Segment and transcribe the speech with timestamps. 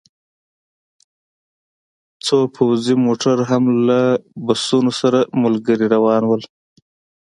[2.25, 3.99] څو پوځي موټر هم له
[4.45, 6.37] بسونو سره ملګري روان وو